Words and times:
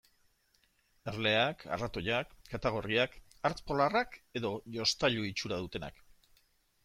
Erleak, 1.11 1.65
arratoiak, 1.75 2.31
katagorriak, 2.53 3.17
hartz 3.49 3.59
polarrak 3.73 4.19
edo 4.41 4.53
jostailu 4.79 5.27
itxura 5.33 5.63
dutenak. 5.67 6.01